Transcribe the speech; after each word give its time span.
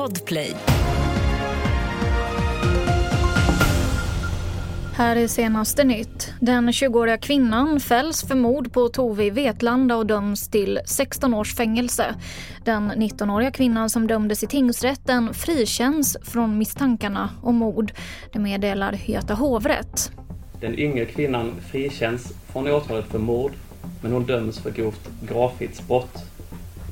Podplay. 0.00 0.52
Här 4.94 5.16
är 5.16 5.28
senaste 5.28 5.84
nytt. 5.84 6.32
Den 6.40 6.70
20-åriga 6.70 7.18
kvinnan 7.18 7.80
fälls 7.80 8.22
för 8.22 8.34
mord 8.34 8.72
på 8.72 8.88
Tove 8.88 9.24
i 9.24 9.30
Vetlanda 9.30 9.96
och 9.96 10.06
döms 10.06 10.48
till 10.48 10.80
16 10.84 11.34
års 11.34 11.54
fängelse. 11.54 12.14
Den 12.64 12.92
19-åriga 12.92 13.50
kvinnan 13.50 13.90
som 13.90 14.06
dömdes 14.06 14.42
i 14.42 14.46
tingsrätten 14.46 15.34
frikänns 15.34 16.16
från 16.22 16.58
misstankarna 16.58 17.30
om 17.42 17.56
mord. 17.56 17.92
Det 18.32 18.38
meddelar 18.38 18.98
Göta 19.06 19.34
hovrätt. 19.34 20.12
Den 20.60 20.78
yngre 20.78 21.04
kvinnan 21.04 21.52
frikänns 21.70 22.32
från 22.52 22.66
åtalet 22.66 23.06
för 23.06 23.18
mord, 23.18 23.52
men 24.02 24.12
hon 24.12 24.26
döms 24.26 24.58
för 24.58 24.70
grovt 24.70 25.10
gravfridsbrott 25.22 26.29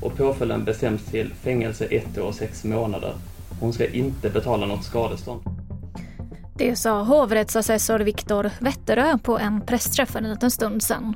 och 0.01 0.17
påföljden 0.17 0.65
bestäms 0.65 1.05
till 1.05 1.33
fängelse 1.33 1.85
ett 1.85 2.17
år 2.17 2.23
och 2.23 2.35
sex 2.35 2.63
månader. 2.63 3.13
Hon 3.59 3.73
ska 3.73 3.87
inte 3.87 4.29
betala 4.29 4.65
något 4.65 4.83
skadestånd. 4.83 5.41
Det 6.55 6.75
sa 6.75 7.03
hovrättsassessor 7.03 7.99
Viktor 7.99 8.51
Wetterö 8.59 9.17
på 9.17 9.37
en 9.39 9.61
pressträff 9.61 10.09
för 10.09 10.19
en 10.19 10.29
liten 10.29 10.51
stund 10.51 10.83
sedan. 10.83 11.15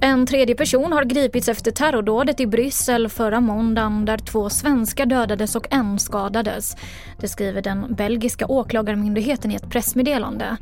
En 0.00 0.26
tredje 0.26 0.54
person 0.54 0.92
har 0.92 1.04
gripits 1.04 1.48
efter 1.48 1.70
terrordådet 1.70 2.40
i 2.40 2.46
Bryssel 2.46 3.08
förra 3.08 3.40
måndagen 3.40 4.04
där 4.04 4.18
två 4.18 4.50
svenskar 4.50 5.06
dödades 5.06 5.56
och 5.56 5.66
en 5.70 5.98
skadades. 5.98 6.76
Det 7.20 7.28
skriver 7.28 7.62
den 7.62 7.94
belgiska 7.94 8.46
åklagarmyndigheten 8.46 9.50
i 9.50 9.54
ett 9.54 9.70
pressmeddelande. 9.70 10.56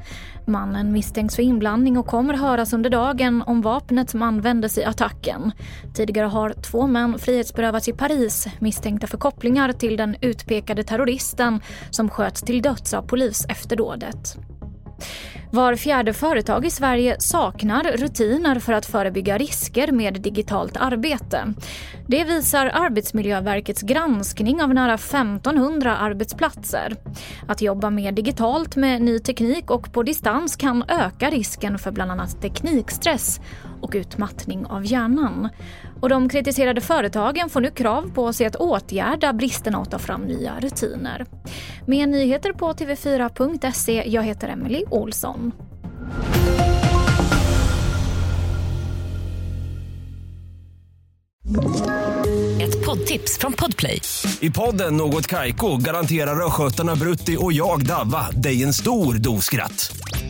Mannen 0.46 0.92
misstänks 0.92 1.36
för 1.36 1.42
inblandning 1.42 1.98
och 1.98 2.06
kommer 2.06 2.34
höras 2.34 2.72
under 2.72 2.90
dagen 2.90 3.42
om 3.46 3.62
vapnet 3.62 4.10
som 4.10 4.22
användes 4.22 4.78
i 4.78 4.84
attacken. 4.84 5.52
Tidigare 5.94 6.26
har 6.26 6.50
två 6.50 6.86
män 6.86 7.18
frihetsberövats 7.18 7.88
i 7.88 7.92
Paris 7.92 8.46
misstänkta 8.58 9.06
för 9.06 9.18
kopplingar 9.18 9.72
till 9.72 9.96
den 9.96 10.16
utpekade 10.20 10.84
terroristen 10.84 11.60
som 11.90 12.10
sköts 12.10 12.42
till 12.42 12.62
döds 12.62 12.94
av 12.94 13.02
polis 13.02 13.46
efter 13.48 13.76
dådet. 13.76 14.36
Var 15.54 15.76
fjärde 15.76 16.12
företag 16.12 16.66
i 16.66 16.70
Sverige 16.70 17.16
saknar 17.18 17.84
rutiner 17.84 18.58
för 18.58 18.72
att 18.72 18.86
förebygga 18.86 19.38
risker 19.38 19.92
med 19.92 20.20
digitalt 20.20 20.76
arbete. 20.76 21.54
Det 22.06 22.24
visar 22.24 22.70
Arbetsmiljöverkets 22.74 23.82
granskning 23.82 24.62
av 24.62 24.74
nära 24.74 24.94
1500 24.94 25.96
arbetsplatser. 25.96 26.96
Att 27.48 27.62
jobba 27.62 27.90
mer 27.90 28.12
digitalt 28.12 28.76
med 28.76 29.02
ny 29.02 29.18
teknik 29.18 29.70
och 29.70 29.92
på 29.92 30.02
distans 30.02 30.56
kan 30.56 30.84
öka 30.88 31.30
risken 31.30 31.78
för 31.78 31.90
bland 31.90 32.10
annat 32.10 32.42
teknikstress 32.42 33.40
och 33.84 33.92
utmattning 33.94 34.66
av 34.66 34.86
hjärnan. 34.86 35.48
Och 36.00 36.08
de 36.08 36.28
kritiserade 36.28 36.80
företagen 36.80 37.50
får 37.50 37.60
nu 37.60 37.70
krav 37.70 38.10
på 38.14 38.32
sig 38.32 38.46
att 38.46 38.56
åtgärda 38.56 39.32
bristerna 39.32 39.78
och 39.78 39.90
ta 39.90 39.98
fram 39.98 40.22
nya 40.22 40.60
rutiner. 40.60 41.26
Med 41.86 42.08
nyheter 42.08 42.52
på 42.52 42.72
tv4.se. 42.72 44.04
Jag 44.06 44.22
heter 44.22 44.48
Emily 44.48 44.84
Olsson. 44.90 45.52
Ett 52.60 52.86
poddtips 52.86 53.38
från 53.38 53.52
Podplay. 53.52 54.00
I 54.40 54.50
podden 54.50 54.96
Något 54.96 55.26
Kaiko 55.26 55.76
garanterar 55.76 56.46
östgötarna 56.46 56.96
Brutti 56.96 57.36
och 57.40 57.52
jag, 57.52 57.86
Davva, 57.86 58.30
dig 58.30 58.62
en 58.62 58.72
stor 58.72 59.14
dos 59.14 59.44
skratt. 59.44 59.96